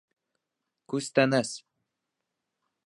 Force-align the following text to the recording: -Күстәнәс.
-Күстәнәс. 0.93 1.53